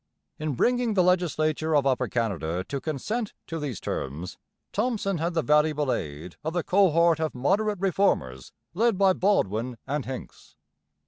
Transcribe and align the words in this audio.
In 0.39 0.55
bringing 0.55 0.95
the 0.95 1.03
legislature 1.03 1.75
of 1.75 1.85
Upper 1.85 2.07
Canada 2.07 2.63
to 2.67 2.81
consent 2.81 3.33
to 3.45 3.59
these 3.59 3.79
terms 3.79 4.39
Thomson 4.73 5.19
had 5.19 5.35
the 5.35 5.43
valuable 5.43 5.93
aid 5.93 6.37
of 6.43 6.53
the 6.53 6.63
cohort 6.63 7.19
of 7.19 7.35
Moderate 7.35 7.77
Reformers 7.79 8.51
led 8.73 8.97
by 8.97 9.13
Baldwin 9.13 9.77
and 9.85 10.03
Hincks. 10.05 10.55